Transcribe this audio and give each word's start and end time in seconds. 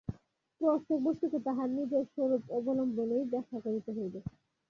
প্রত্যেক 0.61 0.99
বস্তুকে 1.03 1.37
তাহার 1.47 1.69
নিজের 1.77 2.03
স্বরূপ 2.07 2.43
অবলম্বনেই 2.57 3.23
ব্যাখ্যা 3.31 3.59
করিতে 3.65 3.89
হইবে। 3.97 4.19